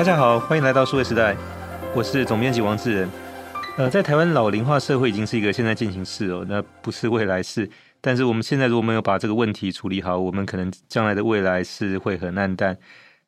[0.00, 1.36] 大家好，欢迎来到数位时代，
[1.94, 3.10] 我是总编辑王志仁。
[3.76, 7.68] 呃，在台湾老龄化社会已经是一个现在进行式哦，那不是未来式。
[8.00, 12.74] 但是我们现在如果没有把这个问题处理好，我们可能将来的未来是会很暗淡。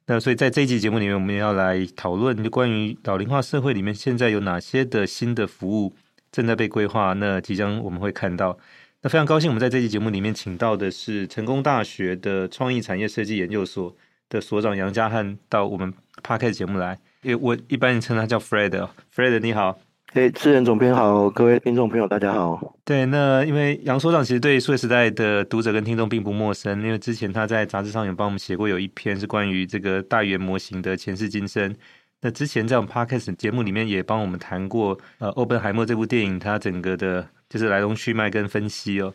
[0.06, 5.95] 那所以在这一集节目里面，我们要来讨论就关于老龄化社会里面现在有哪些的新的服务
[6.31, 8.59] 正在被规划，那即将我们会看到。
[9.03, 13.95] 那非常高兴，我们在这期节目里面请到的是成功大学的创意产业设计研究所
[14.33, 15.92] 的所长杨家汉到我们
[16.23, 16.98] Podcast 节目来。
[17.20, 19.79] 因为我一般称他叫 Fred，Fred 你好，
[20.15, 22.74] 哎，志仁总编好，各位听众朋友大家好。
[22.83, 31.77] 对，那因为杨所长其实对数位时代的读者跟听众并不陌生，因为之前他在杂志上有帮我们写过有一篇是关于这个大语言模型的前世今生。
[32.23, 37.29] 那之前在我们 Podcast 节目里面也帮我们谈过，呃，《奥本海默》这部电影它整个的。
[37.52, 39.12] 就是来龙去脉跟分析哦，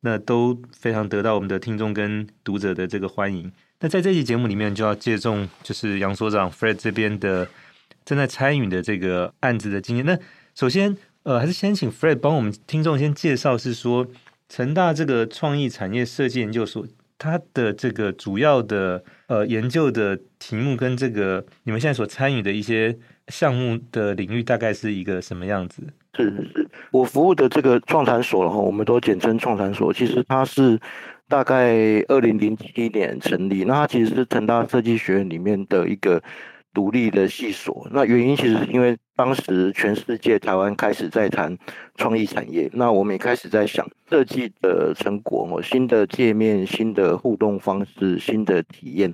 [0.00, 3.52] 那都非常得到我们的听众跟读者的这个欢迎。
[3.80, 7.46] 那在这期节目里面，就要借重就是杨所长 Fred 这边的
[8.04, 10.06] 正在参与的这个案子的经验。
[10.06, 10.18] 那
[10.54, 14.06] 首先，呃，还是先请 Fred 帮我们听众先介绍，是说
[14.48, 16.86] 成大这个创意产业设计研究所，
[17.18, 22.96] 它的这个主要的呃研究的题目跟这个你们现在所参与的一些
[23.28, 25.82] 项目的领域，大概是一个什么样子？
[26.14, 29.92] 是是是，我服务的这个创产所，然后我们都简称创产所。
[29.92, 30.80] 其实它是
[31.28, 31.74] 大概
[32.08, 36.22] 二零零七年成立，那它其实是成大设计学院里面的一个
[36.72, 37.88] 独立的系所。
[37.90, 41.56] 那原因其实是因为当时全世界台湾开始在谈
[41.96, 49.12] 创意产业，那我们也开始在想设计的成果，新的界面、新的互动方式、新的体验。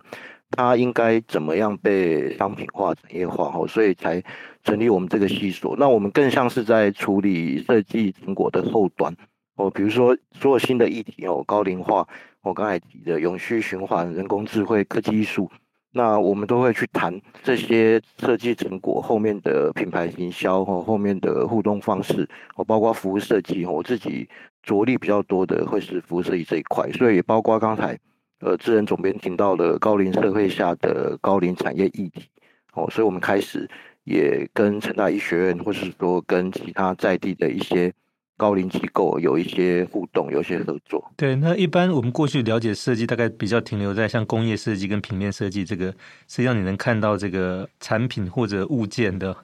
[0.55, 3.51] 它应该怎么样被商品化、产业化？
[3.57, 4.23] 哦，所以才
[4.63, 5.75] 成立我们这个系所。
[5.79, 9.17] 那我们更像是在处理设计成果的后端
[9.57, 12.07] 哦，比如说所有新的议题哦，高龄化，
[12.43, 15.51] 我刚才提的永续循环、人工智慧、科技艺术，
[15.93, 23.67] 那我们都会去谈这些设计成果后面的品牌营销哦，后面的互动方式哦，包括服务设计。
[23.67, 24.29] 我自己
[24.63, 27.99] 着力比较多的会是服务设计这一块，所以也包括刚才。
[28.45, 32.29] 呃，智仁总编提到了高龄社会下的高龄产业议题，
[32.75, 33.71] 哦，所以我们开始
[34.03, 37.93] 也跟成大医学院，或是说跟其他在地的一些
[38.37, 41.13] 高龄机构有一些互动，有一些合作。
[41.17, 45.87] 对，那一般我们过去了解设计，大概比较停留在像工业设计跟平面设计这个，
[46.27, 49.37] 实际上你能看到这个产品或者物件的。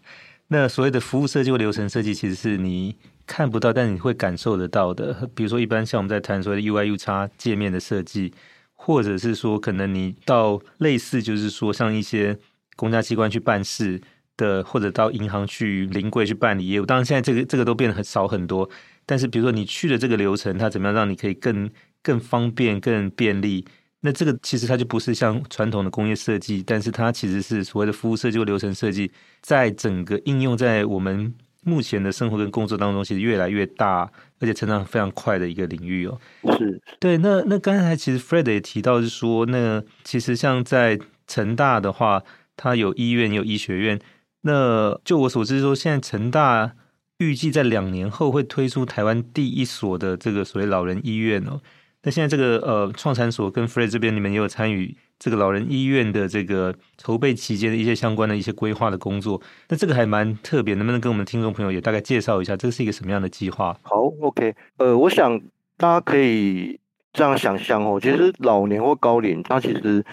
[0.49, 5.29] 那所谓的服务设计或流程设计，其实是你看不到，但你会感受得到的。
[5.35, 8.33] 比如说，一般像我们在谈所谓的 UI/UX 界面的设计。
[8.81, 12.39] 或者是说，可能你到类似，就是说，像一些
[12.77, 14.01] 公家机关去办事
[14.39, 16.87] 的，或者到银行去临柜去办理业务。
[16.87, 18.71] 当然，现在这个这个都变得很少很多。
[19.05, 21.71] 但是，比如说你去的这个流程，它怎么样让你可以更
[22.03, 23.67] 更方便、更便利？
[24.01, 29.13] 那这个其实它就不是像传统的工业设计，但是它其实是所谓的服务设计或流程设计，
[29.43, 31.35] 在整个应用在我们。
[31.65, 36.19] 目前的生活跟工作当中，其实越来越大，而且成长非常快的一个领域哦。
[36.57, 37.19] 是，对。
[37.19, 42.23] 那那刚才其实 Fred 也提到是说，那其实像在成大的话，
[42.57, 43.99] 它有医院，有医学院。
[44.43, 46.73] 那就我所知说，现在成大
[47.19, 51.61] 预计在两年后会推出台湾第一所的这个所谓老人医院哦。
[52.05, 54.97] 那现在这个呃创产所跟 Fred 这边，你们也有参与。
[55.19, 63.77] 这个老人医院的这个筹备期间的一些相关的一些规划的工作，那这个还蛮特别，能不能跟我们听众朋友也大概介绍一下，这是一个什么样的计划？
[63.83, 65.37] 好，OK，呃，我想
[65.77, 66.79] 大家可以
[67.13, 70.05] 这样想象哦，其实老年或高龄，它其实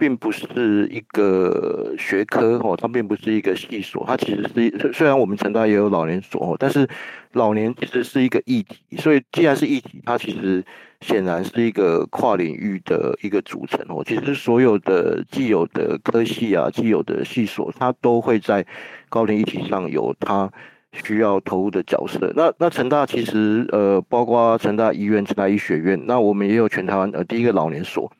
[0.00, 6.88] 并不是一个学科哦，它并不是一个系所，它其实是虽然我们成大也有老年所哦，但是
[7.34, 10.64] 老年其实是一个议题，所以既然是议题，它其实。
[11.02, 14.04] 显然是一个跨领域的一个组成哦。
[14.06, 18.62] 其实所有的既有的科系啊，既有的系所，它都会在
[19.08, 20.52] 高龄议题上有它
[20.92, 22.30] 需要投入的角色。
[22.36, 28.12] 那那成大其实呃，包括成大医院、成大医学院，那我们也有全台湾呃第一个老年所。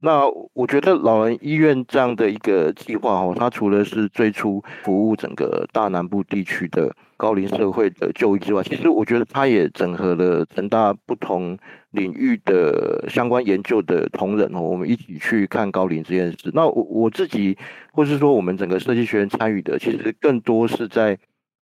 [0.00, 0.22] 那
[0.54, 11.58] 我觉得老人医院这样的一个计划哦，它除了是最初服务整个大南部地区的高龄社会的就医之外，其实我觉得它也整合了成大不同
[11.90, 16.50] 领域的相关研究的同仁哦，我们一起去看高龄这件事。
[16.54, 17.58] 那我我自己，
[17.92, 21.18] 或是说我们整个设计学院参与的，其实更多是在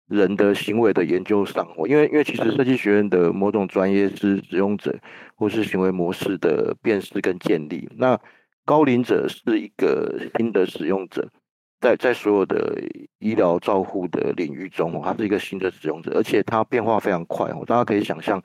[0.07, 4.95] 人的行为的研究上我，因为因为其实设计学院的某种专业是使用者
[5.35, 8.19] 或是行为模式的辨识跟建立，那
[8.65, 11.29] 高龄者是一个新的使用者。
[11.81, 12.81] 在在所有的
[13.19, 17.51] 医疗照护的领域中，他是一个新的使用者，而且他变化非常快。
[17.67, 18.41] 大家可以想象，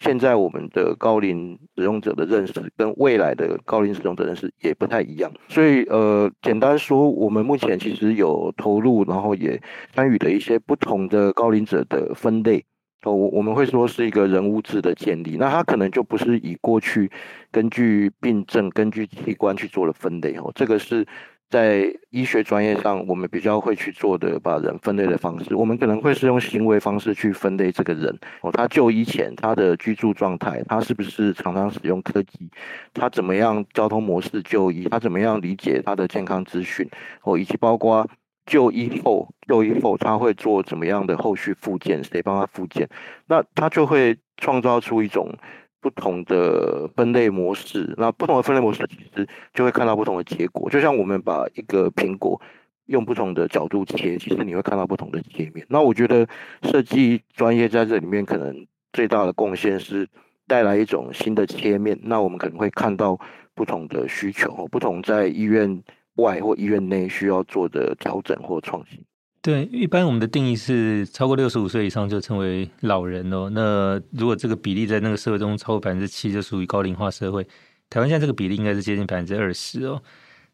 [0.00, 5.30] 现在我们的高龄使用者的认识跟未来的高龄使用者认识也不太一样。
[5.48, 9.60] 所以呃，简单说，我们目前其实有投入，然后也
[9.94, 12.64] 参与了一些不同的高龄者的分类。
[13.02, 17.10] 哦，我我们会说是一个人物志的建立，那它可能就不是以过去
[17.50, 21.06] 根据病症、根据器官去做了分类哦，这个是
[21.50, 32.48] 在医学专业上我们比较会去做的，把人分类的方式，我们可能会是用行为方式去分类这个人哦，他就医前他的居住状态，他是不是常常使用科技，
[32.94, 36.88] 他怎么样交通模式就医，他怎么样理解他的健康资讯
[37.24, 38.08] 哦，以及包括。
[38.46, 42.02] 就医后，就医后他会做怎么样的后续复健？
[42.02, 42.88] 谁帮他复健？
[43.28, 45.32] 那他就会创造出一种
[45.80, 47.94] 不同的分类模式。
[47.96, 50.68] 那不同的分类模式，其实就会看到不同的结果。
[50.70, 52.40] 就像我们把一个苹果
[52.86, 55.66] 用不同的角度切，其实你会看到不同的界面。
[55.68, 56.26] 那我觉得
[56.62, 60.08] 设计专业在这里面可能最大的贡献是
[60.46, 61.98] 带来一种新的切面。
[62.02, 63.18] 那我们可能会看到
[63.54, 65.82] 不同的需求，不同在医院。
[66.16, 69.02] 外或医院内需要做的调整或创新。
[69.42, 73.48] 对，一般我们的定义是超过六十五岁以上就称为老人哦。
[73.50, 77.42] 那如果这个比例在那个社会中超过百分之七，就属于高龄化社会。
[77.88, 80.02] 台湾现在这个比例应该是接近百分之二十哦。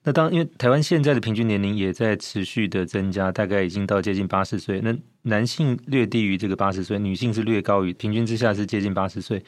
[0.04, 4.80] 那当因为台湾现在的平均年龄也在持续的增加，大概已经到接近八十岁。
[4.80, 9.42] 那男性略低于这个八十岁，女性是略高于平均之下是接近八十岁。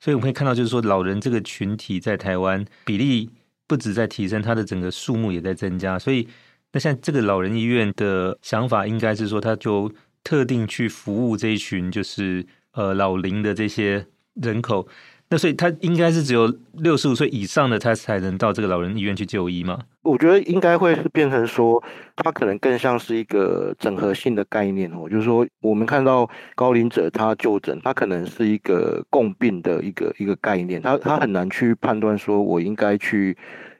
[0.00, 3.30] 所以我们可以看到，就是说老人这个群体在台湾比例。
[3.68, 5.98] 不止在提升，它的整个数目也在增加。
[5.98, 6.28] 所以，
[6.72, 9.92] 那像这个老人医院的想法，应该是说，他就
[10.24, 14.88] 特定去服务这一群，就是呃老龄的这些人口。
[15.28, 19.78] 那所以，他应该是只有六十五岁以上的，他才能到这个老人医院去就医吗？
[20.02, 21.82] 我觉得应该会是变成说，
[22.16, 33.36] 他可能更像是一个整合性的概念哦，就是说，我们看到高龄者他就诊，他可能是一个共病的一个一个概念，他他很难去判断说我应该去。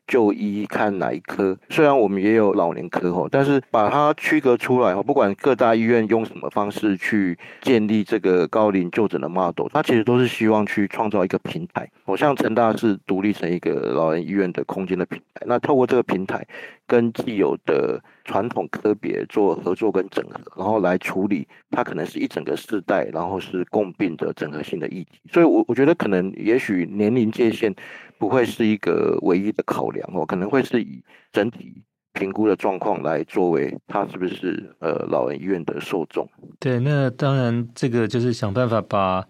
[0.06, 1.56] 就医看哪一科？
[1.70, 11.88] 虽然我们也有老年科哈，但是把它区隔出来哈，不管各大医院用什么方式去建立这个高龄就诊的 model，它其实都是希望去创造一个平台。
[12.04, 16.46] 我像成大是独立成一个老人医院的空间的平台，那透过这个平台
[16.86, 25.20] 跟既有的传统科别做合作跟整合，然后来处理它可能是一整个世代，然后是共病的整合性的议题。
[25.32, 27.74] 所以，我我觉得可能也许年龄界限。
[28.22, 31.02] 不会是一个唯一的考量哦，可能会是以
[31.32, 31.82] 整体
[32.12, 36.24] 评估的状况来作为他是不是呃老人医院的受众。
[36.60, 39.26] 对，那当然这个就是想办法把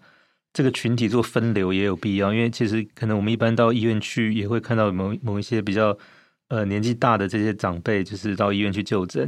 [0.53, 5.97] 这个群体做分流也有必要，因为其实可能我们一般到医院去也会看到某某一些比较
[6.49, 9.27] 呃年纪大的这些长辈，就是到医院去就诊。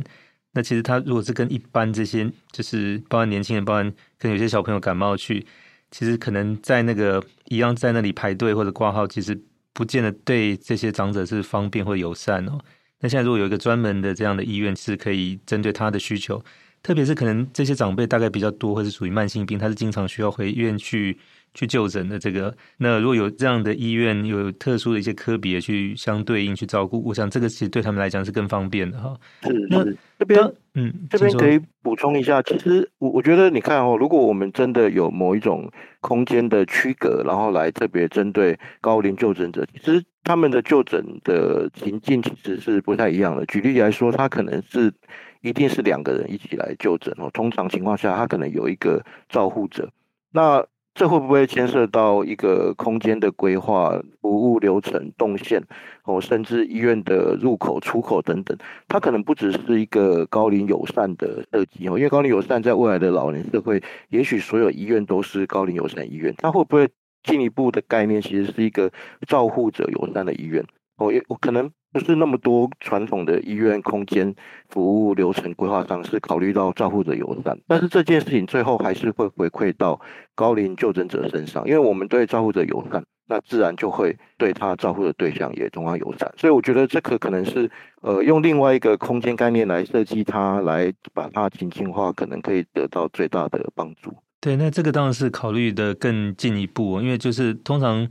[0.54, 5.44] 那其实他如果是跟一般这些就是包含年轻人，包含跟有些小朋友感冒去，
[5.90, 9.42] 其实可能在那个一样在那里排队或者挂号，其实。
[9.76, 12.58] 不见得对这些长者是方便或友善哦。
[13.02, 16.42] 那现在如果有一个专门的这样的医院，是可以针对他的需求，
[16.82, 21.20] 特别是可能这些长辈大概比较多，或是属于慢性病，他是经常需要回医院去
[21.56, 22.20] 去就诊的。
[22.20, 29.18] 这个，那如果有这样的医院，有特殊的一些科别去相对应去照顾，我想这个其实对他们来讲是更方便的哈。
[29.42, 30.40] 是是，这边
[30.76, 35.72] 嗯，这边可以补充一下，其实我我觉得你看哦，如果我们真的有某一种。
[36.02, 43.44] 空间的区隔，然后来特别针对高龄就诊者，其实他们的就诊的情境其实是不太一样的。
[43.48, 44.94] 举例来说，他可能是
[45.42, 47.28] 一定是两个人一起来就诊哦。
[47.34, 49.90] 通常情况下，他可能有一个照护者。
[50.32, 50.64] 那
[50.96, 55.62] 这会不会牵涉到一个空间的规划、服务流程、动线，
[56.06, 58.58] 哦，甚至医院的入口、出口等等？
[58.88, 66.34] 它可能不只是一个高龄友善的设计哦，因为高龄友善在未来的老年社会，也许所有医院都是高龄友善医院。
[66.38, 66.88] 它会不会
[67.24, 68.90] 进一步的概念，其实是一个
[69.28, 70.66] 照护者友善的医院？
[70.98, 71.72] 哦，也我可能。
[71.92, 74.36] 不是那么多传统的医院空间
[74.68, 79.98] 服务流程规划上是考虑到照护者友善，但是这件事情最后还是会回馈到
[80.36, 86.30] 高龄就诊者身上，因为我们对照护者友善，那自然就会对他照护的对象也同样友善。
[86.36, 87.72] 所以我觉得这个可能是
[88.02, 94.14] 呃用另外一个空间概念来设计它，来把它情境化，可能可以得到最大的帮助。
[94.42, 98.06] 对，那这个当然是考虑的更进一步，因为就是通常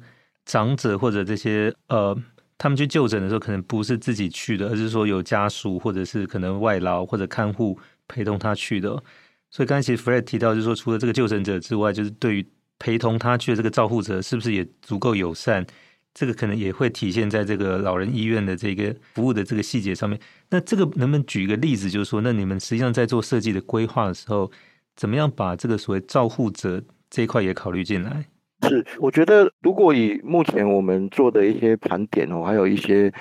[0.47, 2.17] 长者或者这些呃。
[2.65, 7.79] 他们去就诊的时候，可能不是自己去的，而是说有家属或者是可能外劳或者看护
[8.09, 8.89] 陪同他去的。
[9.51, 12.47] 所以刚才其实 Fred 提到，就是说除了这个就诊者之外，就是对于
[12.79, 15.67] 陪同他去的这个照护者，是不是也足够友善？
[16.15, 20.19] 这个可能也会体现在这个老人医院的这个服务的这个细节上面。
[20.49, 24.51] 那这个能不能举一个例子，就是说，那你们实际上在做设计的规划的时候，
[24.97, 28.25] 怎么样把这个所谓照护者这一块也考虑进来？
[28.69, 33.13] 是，我觉得如果以目前我们做的一些盘点哦，还有一些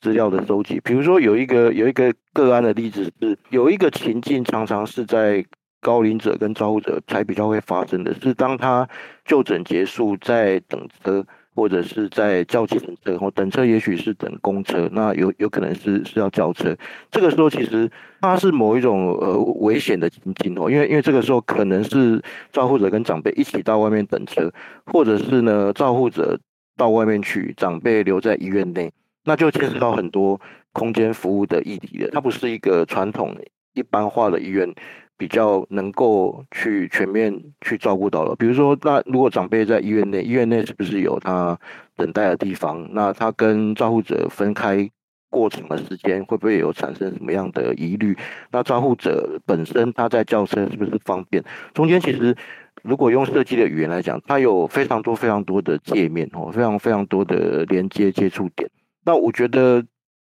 [0.00, 5.44] 资料的收集，比如说有一个有一个个案的例子是，有一个情境常常是在
[5.80, 8.88] 高龄者跟照护者才比较会发生的是，当他
[9.24, 11.26] 就诊结束在等着。
[11.54, 16.76] 或者是在叫计程车，或等车，也许是等公车，那有有可能是是要叫车。
[17.10, 17.90] 这个时候其实
[18.20, 24.50] 它是某一种呃危险的情境哦，因为因为这个时候可能是照护者跟长辈一起到外面等车，
[24.86, 26.38] 或者是呢照护者
[26.76, 28.90] 到外面去，长辈留在医院内，
[29.24, 30.40] 那就牵涉到很多
[30.72, 32.10] 空间服务的议题了。
[32.12, 33.36] 它不是一个传统
[33.74, 34.74] 一般化的医院。
[35.22, 41.56] 比较能够去全面去照顾到了，比如说，那如果长辈在医院内，医院内是不是有他
[41.96, 42.88] 等待的地方？
[42.92, 44.90] 那他跟照护者分开
[45.30, 48.16] 过长的时间，会不会有产生什么样的疑虑？
[48.50, 51.40] 那照护者本身他在叫车是不是方便？
[51.72, 52.36] 中间其实
[52.82, 58.68] 如果用设计的语言来讲，它有非常多非常多的界面哦，非常非常多的连接接触点。
[59.04, 59.84] 那我觉得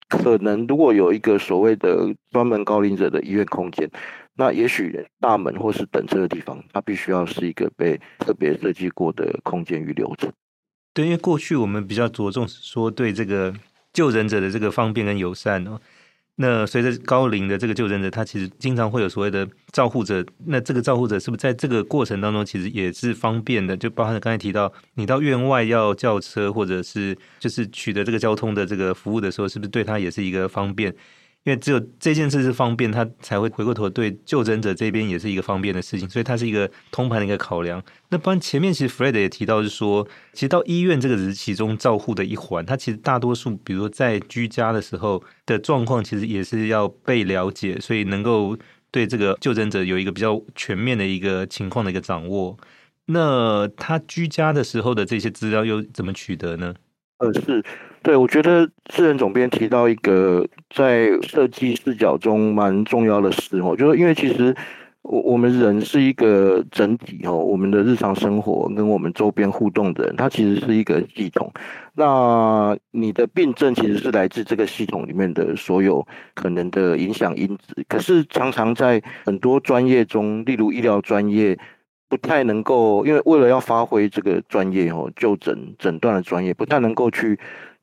[0.08, 3.88] 可能如果有一个所谓的专门高龄者的医院空间。
[4.40, 10.32] 那也许大门或是等车的地方，它必须要是一个被特别设计过的空间与流程。
[10.94, 13.52] 对，因为过去我们比较着重说对这个
[13.92, 15.78] 就诊者的这个方便跟友善哦。
[16.36, 20.24] 那随着高龄的这个就诊者，他其实经常会有所谓的照护者。
[20.46, 23.76] 那这个照护者是不是在这个过程当中，其实也是方便的？
[23.76, 30.94] 就包含刚才提到，你到院外要叫车，或者是就是取得这个交通的这个服务的时候，是不是对他也是一个方便？
[31.44, 37.82] 因为只有这件事是方便，他才会回过头对就诊者这边也是一个方便的事情，所以它是一个通盘的一个考量。
[38.10, 48.54] 那不然前面其实 Fred 也提到是说，其实到医院这个只是其中照护的一环，他其实大多数，比如说在居家的时候的状况，其实也是要被了解，所以能够
[48.90, 52.58] 对这个就诊者有一个比较全面的一个情况的一个掌握。
[53.06, 56.74] 那他居家的时候的这些资料又怎么取得呢？
[57.18, 57.64] 呃，是。
[58.02, 64.56] 对，我觉得智仁总编提到一个在设计视角中蛮重要的事哦，就是因为其实
[65.02, 71.52] 我我们人是一个整体哦，我们的日常生活跟我们周边互动的人，它其实是一个系统。
[71.94, 81.58] 那你的病症其实是来自这个系统里面的所有可能的影响因子，可是常常在很多专业中，例如医疗专业，
[82.08, 87.38] 不太能够，因为为了要发挥这个专业哦，就诊诊断的专业，不太能够去。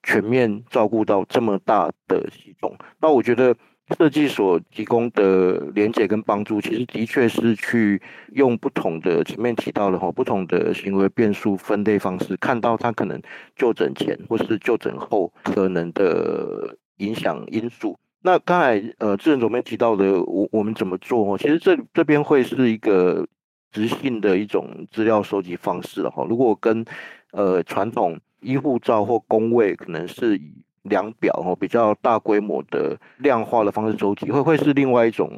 [0.08, 3.54] 全面照顾到这么大的系统，那我觉得
[3.98, 13.22] 设计所提供的连接跟帮助，其实的确是去用不同的前面提到的哈，不同的行为变数分类方式，看到他可能
[13.58, 18.00] 就诊前或是就诊后可能的影响因素。
[18.22, 21.38] 那刚才呃智仁总编提到的，我我们怎么做哦？
[21.38, 23.28] 其实这这边会是一个
[23.74, 26.26] 直性的一种资料收集方式哈。
[26.30, 26.86] 如果跟
[27.32, 30.54] 呃传统医护照或工位可能是以
[30.84, 35.30] 量表哦，比较大规模的量化的方式收集，会会是另外一种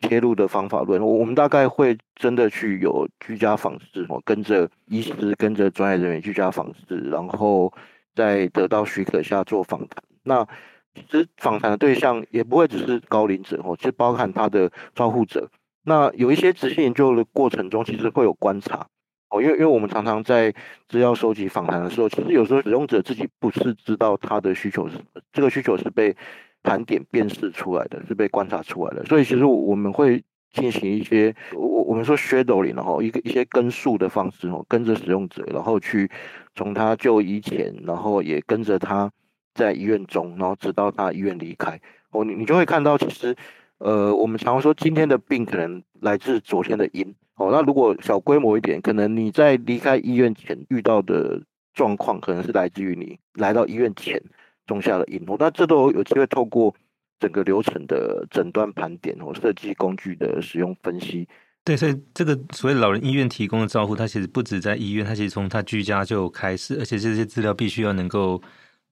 [0.00, 1.04] 切入的方法论。
[1.04, 7.72] 我们大概会真的去有居家访视哦，跟着医师跟着专业人员居家访视，然后
[8.14, 10.02] 在得到许可下做访谈。
[10.22, 10.46] 那
[10.94, 15.50] 其实访谈的对象也不会只是高龄者哦，其实包含他的照护者。
[15.84, 18.86] 那有一些执行研究的过程中，其实会有观察。
[19.32, 20.52] 哦，因为因为我们常常在
[20.88, 26.14] 资料收集访谈的时候，其实有时候使用者自己不是知道他的需求是什么，这个需求是被
[26.62, 29.02] 盘点辨识出来的，是被观察出来的。
[29.06, 30.22] 所以其实我们会
[30.52, 36.10] 进行一些我我们说 shadowing 然后一个一些跟数的方式哦，跟着使用者，然后去
[36.54, 39.10] 从他就医前，然后也跟着他
[39.54, 41.80] 在医院中，然后直到他医院离开。
[42.10, 43.34] 哦，你你就会看到，其实
[43.78, 47.14] 呃，我们常说今天的病可能来自昨天的因。
[47.42, 51.42] 哦，那如果小规模一点，可能你在离开医院前遇到的
[51.74, 54.22] 状况，可能是来自于你来到医院前
[54.64, 55.20] 种下的因。
[55.40, 56.72] 那这都有机会透过
[57.18, 61.26] 整个流程的诊断盘点或设计工具的使用分析。
[61.64, 68.40] 对，所以这个所谓老人医院提供的照护，它其实不止在医院，它其实从他居家就开始，而且这些资料必须要能够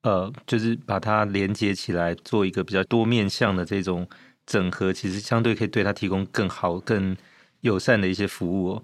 [0.02, 4.08] 呃，就是把它连接起来，做一个比较多面向的这种
[4.44, 7.16] 整合，其实相对可以对他提供更好、更。
[7.60, 8.82] 友善的一些服务哦，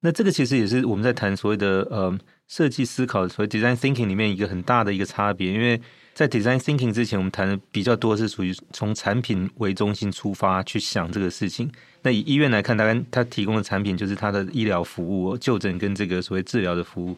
[0.00, 5.52] 那这个其实也是我们在谈所谓的呃设计思考，所谓 design thinking 里面一个很大的一个差别。
[5.52, 5.80] 因为
[6.14, 11.70] 在 design thinking 之前，我们谈的比较多是属于从产品为中心出发去想这个事情。
[12.02, 17.16] 那以医院来看，大概它提供的产品就是它的医疗服务、就诊跟这个所谓治疗的服务。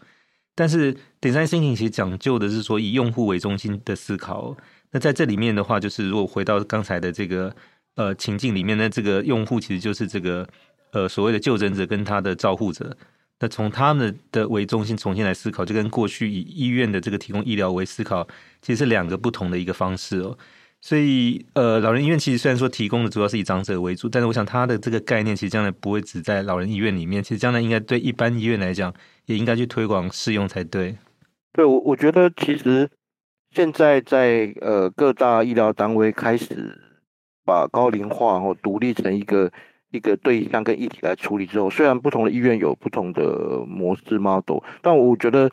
[0.55, 4.57] 但是 design thinking 其实讲究的是说以用户为中心的思考。
[4.91, 7.55] 那在这里面的话，就是如果回到刚才的这个
[7.95, 10.47] 呃情境里面，那这个用户其实就是这个。
[10.93, 12.97] 呃，所谓的就诊者跟他的照护者，
[13.41, 18.27] 那从他们的为中心重新来思考，就跟过去以医院的这个提供医疗为思考，
[18.61, 20.37] 其实是两个不同的一个方式哦。
[20.81, 28.93] 所以，呃，老人医院其实虽然说提供的主要是以长者为主，但是我想它的这个概念其实将来不会只在老人医院里面，其实将来应该对一般医院来讲，
[29.27, 30.97] 也应该去推广适用才对。
[31.53, 32.91] 对，我我觉得其实
[33.55, 36.77] 现在在呃各大医疗单位开始
[37.45, 39.53] 把高龄化或独立成一个
[39.93, 45.51] 一个对象跟议题来处理之后，虽然不同的医院有不同的模式 model，但我觉得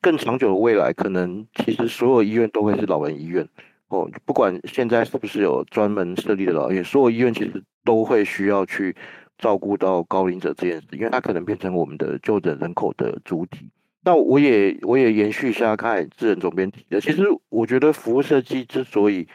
[0.00, 3.48] 更长久的未来，可能其实所有医院都会是老人医院。
[3.88, 8.94] 哦，不管现在是不是有专门设立的老院，所有医院其实都会需要去
[9.38, 13.70] 照顾到高龄者这件事，因为它可能变成我们的就诊人口的主体。
[14.04, 19.26] 那我也我也延续一下刚才志仁总编提的，其实我觉得服务设计之所以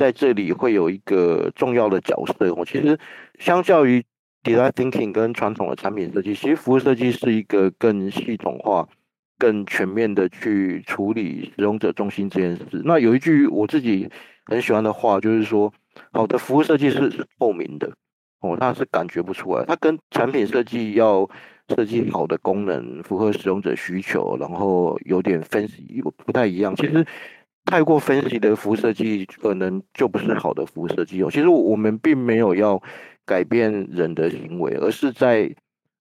[0.00, 2.98] 在这里会有一个重要的角色，我其实
[3.38, 4.02] 相较于
[4.42, 8.88] design thinking 跟传统的产品设计，其实服务设计是一个更系统化。
[9.38, 12.82] 更全面的去处理使用者中心这件事。
[12.84, 14.06] 那有一句我自己
[14.44, 15.72] 很喜欢的话，就是说，
[16.12, 17.90] 好的服务设计是透明的
[18.40, 19.64] 哦，它是感觉不出来。
[19.64, 21.26] 它跟产品设计要
[21.70, 26.76] 设计好的功能，符合使用者需求，然后有点分析不太一样。
[26.76, 27.06] 其实
[27.70, 31.30] 太过分析的辐射剂，可能就不是好的辐射剂哦。
[31.30, 32.82] 其实我们并没有要
[33.24, 35.54] 改变人的行为，而是在。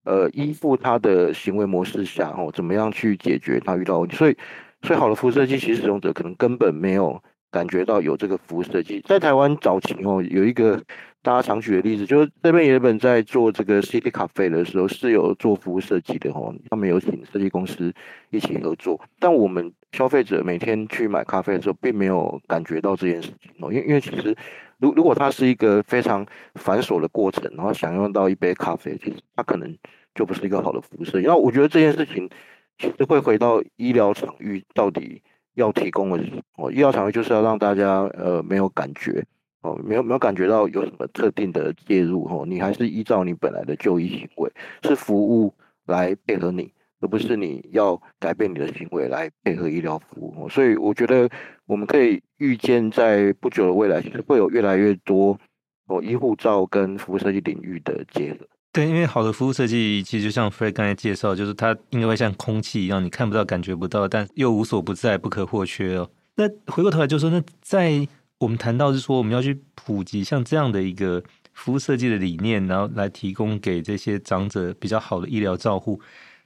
[0.05, 4.15] 呃，依附他的行为模式下，哦，怎么样去解决他遇到问题？
[4.15, 4.35] 所以，
[4.81, 7.21] 所以好的辐射剂，其实使用者可能根本没有
[7.51, 9.03] 感觉到有这个辐射剂。
[9.05, 10.81] 在台湾早期哦，有一个
[11.21, 17.93] 大家常举的例子，就是这边原本在做这个 City Cafe 的时候，是有做服务设计的哦，他们有请设计公司
[18.29, 18.99] 一起合作。
[19.19, 24.33] 但我们消费者每天去买咖啡的时候，并没有感觉到这件事情哦，因为因为其实，
[24.77, 29.77] 如如果它是一个非常繁琐的过程，然后享用到一杯咖啡，其实它可能
[30.15, 31.27] 就不是一个好的服务设计。
[31.27, 32.29] 那我觉得这件事情
[32.77, 35.21] 其实会回到医疗场域到底
[35.55, 36.23] 要提供的
[36.55, 39.25] 哦，医疗场域就是要让大家呃没有感觉
[39.61, 44.51] 哦，没有没有感觉到有什么特定的介入哦，你还是依照你本来的就医行为，
[44.83, 45.53] 是服务
[45.85, 46.71] 来配合你。
[47.01, 51.29] 而不是你要改变你的行为来配合医疗服务，所以我觉得
[51.65, 55.39] 我们可以预见，在不久的未来，其实会有越来越多
[55.87, 58.39] 哦医护照跟服务设计领域的结合。
[58.73, 66.11] 对，因为好的服务设计，其实就像 Fred 刚才介绍，就是它应该会像空气一样，你看不到、感觉不到，但又无所不在、不可或缺哦。
[66.35, 68.05] 那回过头来就说，那在
[68.39, 71.21] 我们谈到是说，我们要去普及像这样的一个
[71.53, 76.01] 服务设计的理念，然后来提供给这些长者比较好的医疗照护。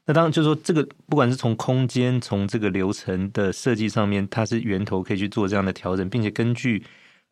[0.06, 6.84] 那当然，就是说，这个不管是从空间、从这个流程的设计上面，它是源头可以去做这样的调整，并且根据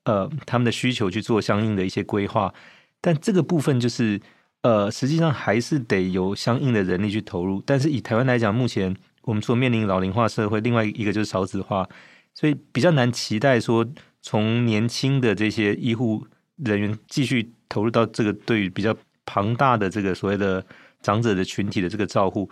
[0.05, 2.53] 呃他们的需求去做相应的一些规划。
[3.01, 4.21] 但这个部分就是
[4.61, 7.61] 呃，实际上还是得有相应的人力去投入。
[7.65, 11.89] 但是以台湾来讲，目前我们说面临老龄化社会，另外一个就是少子化，
[12.35, 13.85] 所以比较难期待说
[14.21, 16.25] 从年轻的这些医护
[16.57, 20.65] 人员继续投入到这个对于比较庞大的这个所谓的。
[21.03, 22.47] 长者的群体的这个照护，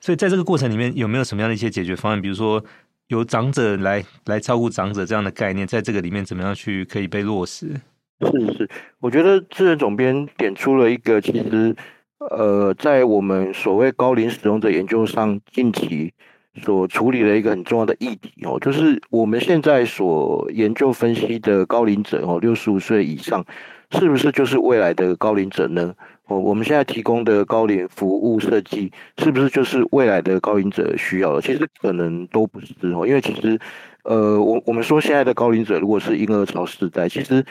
[0.00, 2.20] 所以在这个过程里面有没有什么样的一些解决方案？
[2.20, 2.60] 比如说
[3.06, 7.68] 由长者来来照顾长者这样的概念，在这个里面怎么样去可以被落实？
[8.18, 11.76] 是是，我觉得志仁总编点出了一个，其实
[12.18, 16.12] 呃，在我们所谓高龄使用者研究上近期
[16.62, 23.44] 所处理的一个很重要的议题哦，就是我们现在所研究分析的高龄者哦，六十五岁以上，
[23.90, 25.94] 是不是就是未来的高龄者呢？
[26.26, 31.42] 哦，我们现在提供的高龄服务设计，是不是就是未来的高龄者需要的？
[31.42, 33.58] 其实可能都不是哦，因为其实，
[34.04, 37.44] 呃，我我们说现在的高龄者，如果是婴儿潮世代，其实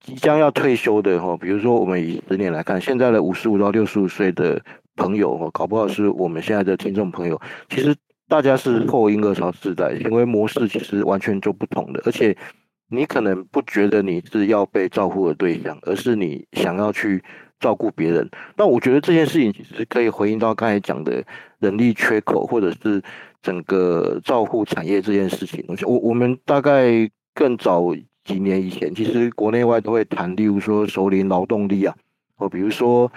[0.00, 4.62] 即将要退休的哈，比如说我们以十年来看，现在的五十五到六十五岁的
[4.94, 7.92] 朋友哦，搞不好是我们现在的听众朋友，其实
[8.32, 12.34] 大家是后婴儿潮世代，行为模式其实完全就不同的，而且
[12.88, 17.22] 你可能不觉得你是要被照顾的对象，而是你想要去。
[17.62, 21.22] 照顾别人，那我觉得这件事情其实可以回应到刚才讲的
[21.60, 23.00] 人力缺口，或者是
[23.40, 25.64] 整个照护产业这件事情。
[25.86, 31.94] 我我们大概更早几年以前，其实国内外都会谈，例如说熟龄劳动力啊，
[32.34, 33.08] 或比如说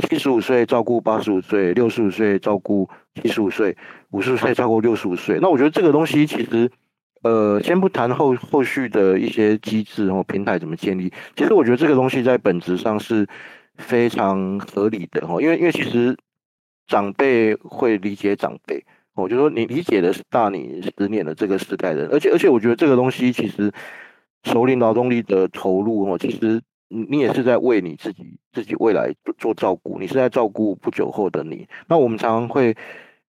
[0.00, 2.90] 七十五岁照顾八十五岁，六十五岁照顾
[3.22, 3.76] 七十五岁，
[4.12, 5.38] 五十岁超过六十五岁。
[5.42, 6.70] 那我觉得这个东西其实，
[7.22, 13.26] 呃，先不谈后后续的一些机制或平台怎么建立，其实我觉得这个东西在本质上是。
[13.78, 16.14] 非常合理的哈，因为因为其实
[16.86, 23.72] 长辈会理解长辈，我就说你理解的是大你十年的这个时代人，而且而且我觉得这个东西其实
[24.44, 31.66] 熟龄劳动力的投入哦，其实你也是在为你自己自己未来做做照顾，你是在照顾不久后的你。
[31.88, 32.76] 那我们常常会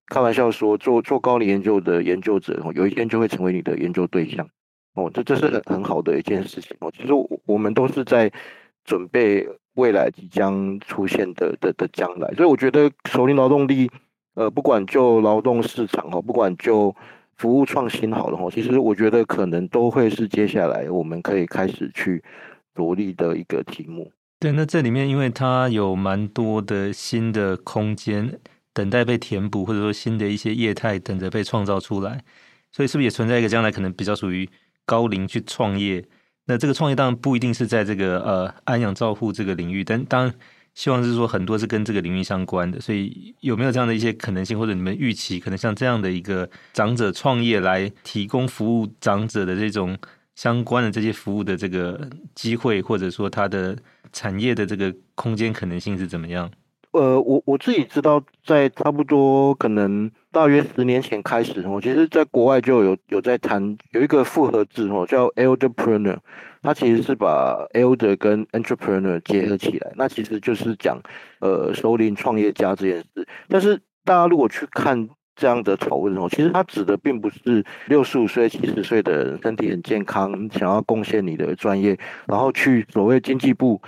[0.08, 4.48] 开玩笑说，做做高龄研究的研究者，有一天就会成为你的研究对象。
[4.96, 6.92] 哦，这这是很很好的一件事情哦。
[6.96, 8.32] 其实我我们都是在
[8.86, 13.89] 准备未来即将出现的的的将来，所以我觉得熟龄劳动力，
[14.36, 16.96] 呃，不管就劳动市场哦，不管就
[17.38, 22.24] 服务创新好了哦，其实我觉得可能都会是接下来我们可以开始去
[22.76, 24.12] 着力的一个题目。
[24.39, 28.39] 对，那这里面因为它有蛮多的新的空间
[28.74, 32.24] 等待被填补，或者说新的一些业态等着被创造出来，
[32.72, 34.50] 所以是不是也存在一个将来可能比较属于
[34.86, 36.04] 高龄去创业，
[36.46, 40.34] 那这个创业当然不一定是在这个呃安养照护这个领域，但当然
[40.74, 49.96] 希望是说很多是跟这个领域相关的，所以有没有这样的一些可能性，或者你们预期可能像这样的一个长者创业来提供服务长者的这种
[50.34, 53.78] 相关的这些服务的这个机会，或者说它的
[54.12, 56.50] 产业的这个空间可能性是怎么样？
[56.93, 66.17] 呃，我我自己知道，在差不多可能大约十年前开始，我其实在国外就有有在谈，有一个复合字哦，叫 elderpreneur，
[66.62, 71.01] 它其实是把 elder 跟 entrepreneur 结合起来，那其实就是讲
[71.39, 73.27] 呃首领创业家这件事。
[73.49, 83.82] 但是大家如果去看这样的讨论哦，其实它指的并不是六十五岁、七十岁的身体很健康，想要贡献你的专业，然后去所谓经济部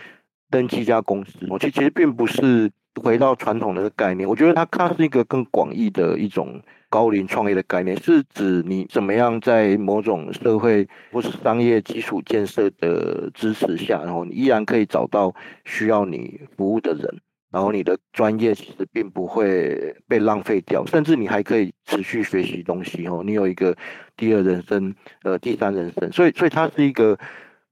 [0.50, 2.72] 登记一家公司哦，其其实并不是。
[3.02, 15.34] 回到传统的概念，我觉得它它是一个更广义的一种高龄创业的概念，是指你怎么样在某种社会或是商业基础建设的支持下，然后你依然可以找到
[15.66, 23.76] 需要你服务的人，然后你的专业其实并不会被浪费掉，甚至你还可以持续学习东西哦，你有一个
[24.16, 27.18] 第二人生，呃，第三人生，所以所以它是一个。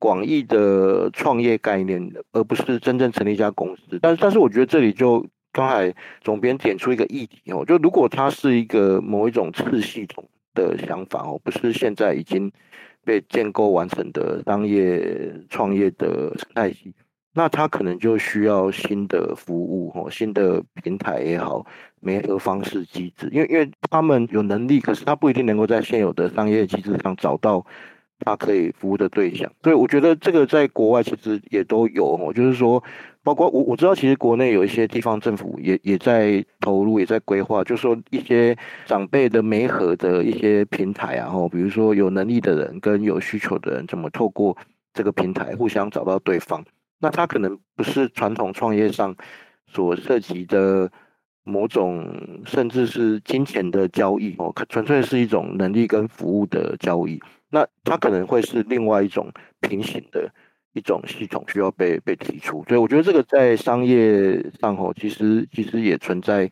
[0.04, 3.98] 广义的创业概念，而不是真正成立一家公司。
[4.02, 12.52] 但是，但是我觉得这里就刚才总编点出一个议题哦，就如果它是一个某一种次系统的想法哦，不是现在已经
[13.06, 16.94] 被建构完成的商业创业的生态系，
[17.34, 21.66] 那它可能就需要新的服务哦，新的平台也好，
[22.02, 27.66] 媒合方式机制，因为因为他们有能力，可是他不一定能够在现有的商业机制上找到。
[28.24, 32.84] 他可以服务的对象，所以我觉得这个在国外其实也都有哦，就是说，
[33.24, 44.56] 包括我我知道，其实国内有一些地方政府也也在投入，也在规划，就是说一些长辈的媒合的一些平台啊，吼，比如说有能力的人跟有需求的人怎么透过
[44.94, 46.64] 这个平台互相找到对方，
[47.00, 49.16] 那他可能不是传统创业上
[49.68, 50.92] 所涉及的
[51.44, 57.22] 某种，甚至是金钱的交易哦，纯粹是一种能力跟服务的交易。
[57.54, 60.28] 那它可能会是另外一种平行的
[60.74, 66.50] 一种系统需要被被提出，所以我觉得这个在商业上吼，其实其实也存在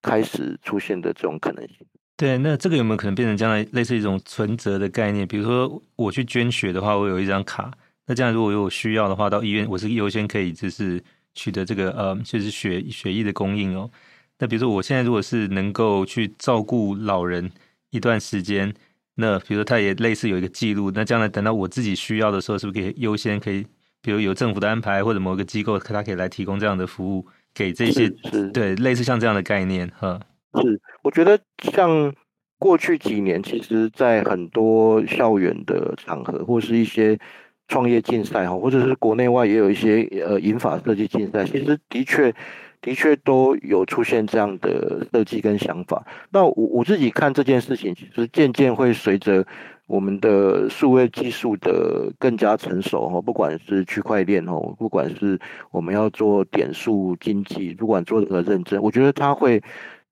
[0.00, 1.78] 开始出现的这种可能性。
[2.16, 5.26] 对，那这个有没有可能变成将来类似一种存折的概念？
[5.26, 7.72] 比如说我去捐血的话，我有一张卡，
[8.06, 11.02] 那这样如果有需要的话，到医院我是优先可以就是
[11.34, 13.90] 取得这个呃就是血血液的供应哦。
[14.38, 17.50] 那比如说我现在如果是能够去照顾老人
[17.90, 18.72] 一段时间。
[19.16, 23.64] 那比如说，他也类似有一个记录，那将来等到我自己需要的时候，是不是可以优先可以，
[24.02, 27.24] 比如有政府的安排或者某个机构，他可以来提供这样的服务
[27.54, 28.10] 给这些，
[28.52, 30.20] 对，类似像这样的概念，哈。
[30.60, 32.12] 是，我觉得像
[32.58, 37.18] 过去几年，其实，在很多校园的场合，或是一些
[37.68, 42.34] 创业竞赛哈，或者是国内外也有一些呃银发设计竞赛，其实的确。
[42.84, 46.04] 的确都有出现这样的设计跟想法。
[46.30, 49.46] 那我我自己看这件事情，其实渐渐会随着
[49.86, 59.62] 我们的数位技术的更加成熟哈，不管是区块链哦，不管是我们要做点数经济，不管做任何认证，我觉得它会。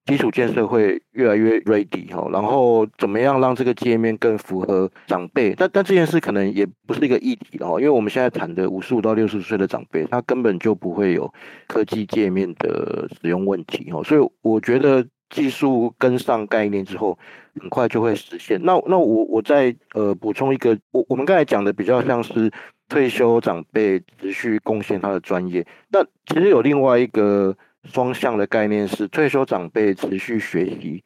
[0.05, 5.55] 基础建设会越来越 ready 哈，然后怎么样让这个界面更符合长辈？
[5.55, 11.33] 但但这件事可能也不是一个议题哈，因为我们现在谈的五十五到六十岁的长辈，他根本就不会有
[11.69, 17.17] 科技界面的使用问题哈，所以我觉得技术跟上概念之后，
[17.61, 18.61] 很快就会实现。
[18.65, 22.51] 那那我我再呃补充一个，我我们刚才讲的比较像是
[22.89, 27.57] 退休长辈持续贡献他的专业，那其实有另外一个。
[27.85, 31.03] 双向的概念是退休长辈持续学习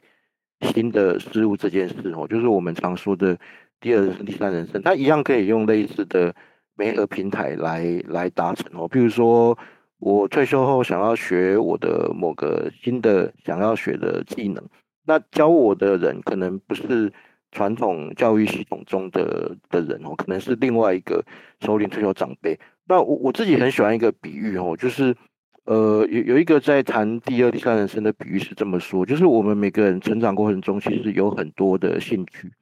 [0.60, 3.38] 新的事物这件事哦，就是我们常说的
[3.80, 6.34] 第二人生、第三人生，它一样可以用类似的
[6.74, 8.88] 媒合平台来来达成哦。
[8.88, 9.58] 譬如说
[9.98, 14.62] 我退休后想要学我的某个新的想要学的技能，
[15.04, 17.12] 那教我的人可能不是
[17.52, 21.24] 传统教育系统中的的人哦，可能是另外一个
[21.60, 22.58] 熟龄退休长辈。
[22.86, 25.16] 那我我自己很喜欢一个比喻哦，就是
[25.66, 32.52] 呃有有一个在谈第二、第三人生的比喻是这么说，就是我们每个人成长过程中其实有很多的兴趣，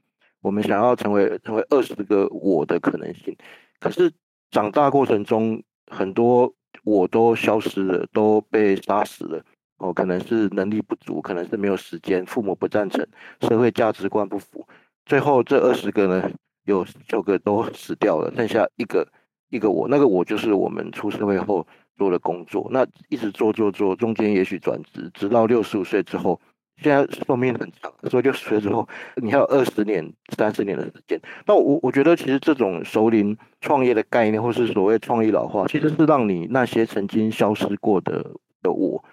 [0.40, 3.36] 我们想要成为成为二十个我的可能性，
[3.78, 4.10] 可是
[4.50, 9.44] 长大过程中很多我都消失了，都被杀死了。
[9.78, 13.04] 哦，可能是能力不足，可能是没有时间，父母不赞成，
[13.40, 14.66] 社会价值观不符，
[15.04, 16.30] 最后这二十个呢，
[16.64, 19.06] 有九个都死掉了，剩下一个
[19.50, 26.40] 一个我，那个我就是我们出社会后做的工作，那一直做做做，中间也许转职，直到六十五岁之后，
[26.76, 31.20] 现在寿命很长，所以六十岁之后，你还有二十年、三十年的时间。
[31.46, 38.30] 那我我觉得其实这种熟龄创业的概念，或是所谓创意老化，其实是让你那些曾经消失过的
[38.62, 39.04] 的我。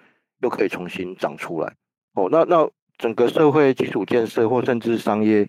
[0.42, 1.72] 又可以重新长出来
[2.14, 2.28] 哦。
[2.28, 2.68] 那那
[2.98, 5.48] 整个社会基础建设或甚至商业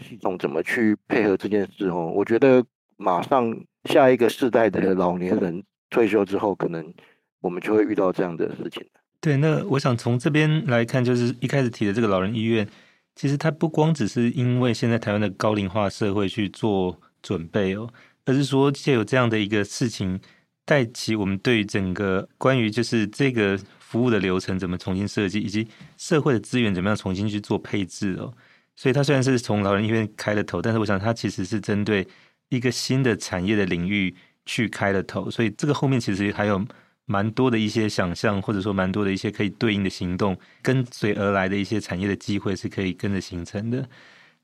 [0.00, 2.10] 系统怎么去配合这件事哦？
[2.12, 2.64] 我觉得
[2.96, 6.92] 马上下一个世代的老年人退休之后，可能
[7.40, 8.84] 我们就会遇到这样的事情。
[9.20, 12.66] 对，那我想从这边来看，就是一开始提的这个老人医院，
[13.14, 17.88] 其实它不光只是因为现在台湾的高龄化社会去做准备哦，
[18.24, 20.18] 而是说借有这样的一个事情
[20.64, 23.56] 带起我们对整个关于就是这个。
[23.92, 28.32] 服务的流程怎么重新设计，以及社会的资源怎么样重新去做配置哦。
[28.74, 32.08] 所以它虽然是从老人医院开了头，但是我想它其实是针对
[32.48, 35.30] 一个新的产业的领域去开了头。
[35.30, 36.64] 所以这个后面其实还有
[37.06, 43.88] 蛮多的一些想象，或者说蛮多的一些可以对应的行动，跟随而来的一些产业的机会是可以跟着形成的。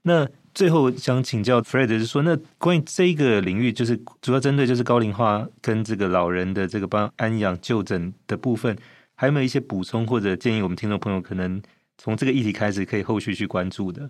[0.02, 8.76] 那最后想请教 Fred，就是说，那关于这个领域，就是主要针对就是高龄化跟这个老人的这个帮安养就诊的部分。
[9.16, 10.62] 还有没有一些补充或者建议？
[10.62, 11.60] 我们听众朋友可能
[11.98, 14.08] 从这个议题开始，可以后续去关注的。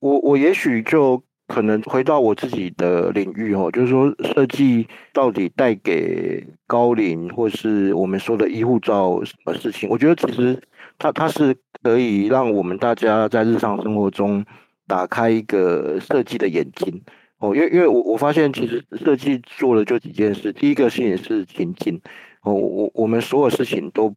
[0.00, 9.88] 我我也许就可能回到我自己的领域哦，就是说设计到底带给高龄或是我们说的医护照什么事情？
[9.88, 10.60] 我觉得其实
[10.98, 14.44] 它它是可以让我们大家在日常生活中
[14.86, 17.02] 打开一个设计的眼睛
[17.38, 22.00] 哦，因为因为我我发现其实设计做了就几件事，第一个事情是情境
[22.42, 24.14] 哦，我我们所有事情都。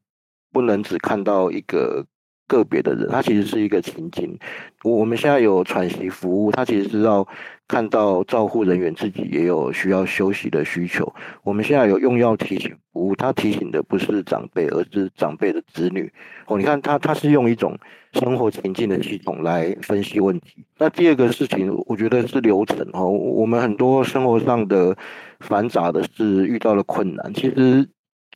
[0.52, 2.08] 不能只看到一个
[2.50, 4.38] 个别的人，他其实是一个情景。
[4.84, 7.26] 我我们现在有喘息服务，他其实是要
[7.68, 11.14] 看到照护人员自己也有需要休息的需求。
[11.44, 16.12] 我们现在有用药提醒服务，他提醒的不是长辈，而是长辈的子女。
[16.48, 17.78] 哦，你看他他是用一种
[18.14, 20.66] 生活情境的系统来分析问题。
[20.78, 23.08] 那第二个事情，我觉得是流程哦。
[23.10, 24.98] 我们很多生活上的
[25.40, 27.88] 繁杂的事遇到了困难，其实。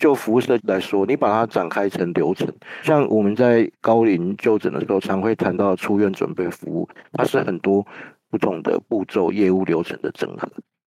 [0.04, 2.46] 就服务设计来说，你把它展开成流程，
[2.82, 7.88] 像我们在高龄就诊的时候，常会谈到出院准备服务，它是很多
[8.30, 10.46] 不同的步骤、业务流程的整合。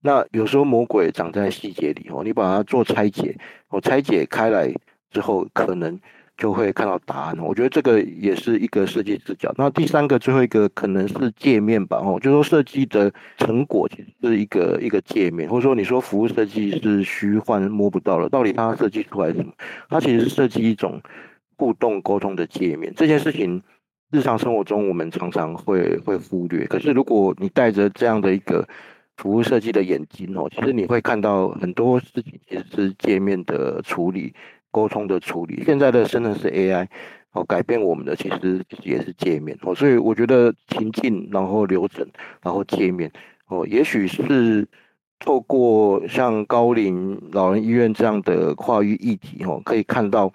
[0.04, 3.36] 那有时候魔鬼长在细节里哦，你把它做拆解，
[3.70, 4.72] 我拆解开来
[5.10, 6.00] 之后，可能。
[6.40, 9.54] 就会看到答案，我觉得这个也是一个设计视角。
[9.58, 19.52] 那第三个、最后一个可能是界面吧，哦，就是说设计的成果其实是一个一个界面，或者说你说服务设计是虚幻摸不到了，到底它设计出来什么？
[19.90, 21.02] 它其实是设计一种
[21.58, 22.94] 互动沟通的界面。
[22.96, 23.62] 这件事情
[24.10, 28.66] 日常生活中我们常常会会忽略，可是如果你带着这样的一个
[29.18, 34.34] 服务设计的眼睛哦，其实你会看到很多事情其实是界面的处理。
[34.80, 36.88] 沟通的处理，现在的生成式 AI
[37.34, 42.08] 哦，改变我们的其实也是界面哦，所以我觉得情境，然后流程，
[42.42, 43.12] 然后界面
[43.50, 44.66] 哦，也许是
[45.20, 50.32] 透过像高龄老人医院这样的跨域议题哦，可以看到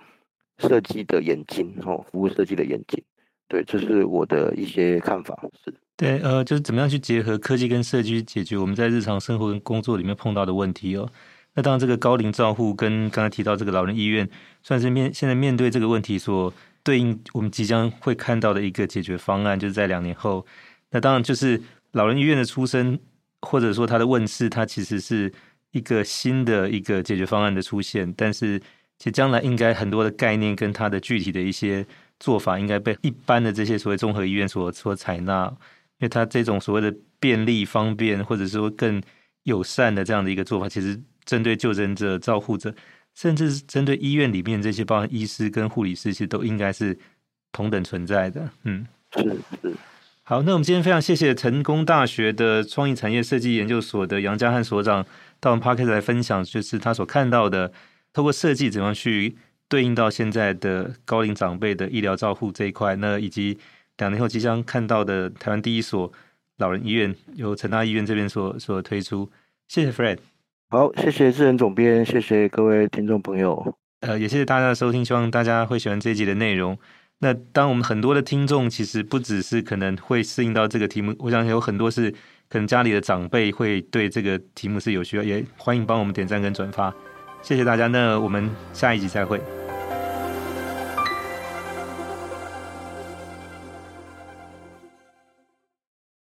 [0.59, 3.03] 设计的眼睛哦，服务设计的眼睛，
[3.49, 5.35] 对，这是我的一些看法。
[5.65, 11.09] 是，对，呃，就是怎么样去结合科技跟设计去解决我们在日常生活跟工作里面碰到的问题哦。
[11.57, 14.29] 那当然，这个高龄照护跟刚才提到这个老人医院，
[14.65, 20.45] 算是面现在面对这个问题所对应，我们即将会看到的一个解决方案，就是在两年后。
[20.91, 21.63] 那当然就是
[21.93, 22.99] 老人医院的出生，
[23.43, 25.33] 或者说它的问世，它其实是
[25.71, 28.13] 一个新的一个解决方案的出现。
[28.17, 28.59] 但是，
[28.99, 31.87] 其实将来应该很多的概念跟它的具体的一些
[32.19, 35.47] 做法，应该被一般的这些所谓综合医院所所采纳，
[35.99, 39.01] 因为它这种所谓的便利、方便，或者说更
[39.45, 41.01] 友善的这样的一个做法，其实。
[41.25, 42.75] 针对就诊者、照护者，
[43.15, 46.99] 甚至是针对医院里面这些，包含医师跟护理师，其实都应该是
[47.53, 48.51] 同等存在的。
[48.65, 49.23] 嗯，是
[49.63, 49.75] 是。
[50.23, 55.05] 好，那我们今天非常谢谢成功大学的创意产业设计研究所的杨嘉汉所长
[55.39, 57.71] 到我们 p a r k e t 来分享，就是他所看到的，
[58.13, 59.37] 透过设计怎样去
[59.69, 63.59] 对应到现在的高龄长辈的医疗照护这一块，那以及
[63.99, 66.11] 两年后即将看到的台湾第一所
[66.57, 69.31] 老人医院，由成大医院这边所所推出。
[69.69, 70.19] 谢谢 Fred。
[70.75, 73.77] 好，谢谢智仁总编，谢谢各位听众朋友。
[74.01, 76.77] 呃，也谢谢大家的收听，希望大家会喜欢这一集的内容。
[77.21, 82.11] 那当我们很多的听众，其实不只是可能会适应到这个题目，我想有很多是
[82.49, 86.93] 可能家里的长辈会对这个题目是有需要，也欢迎帮我们点赞跟转发。
[87.41, 89.41] 谢谢大家，那我们下一集再会。